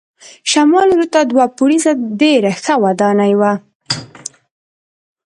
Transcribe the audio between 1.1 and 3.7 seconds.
ته دوه پوړیزه ډېره ښه ودانۍ وه.